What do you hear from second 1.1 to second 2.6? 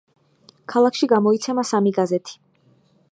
გამოიცემა სამი გაზეთი.